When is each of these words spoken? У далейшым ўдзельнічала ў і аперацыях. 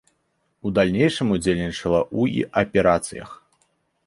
У 0.67 0.71
далейшым 0.77 1.27
ўдзельнічала 1.35 2.01
ў 2.19 2.41
і 2.41 2.49
аперацыях. 2.63 3.29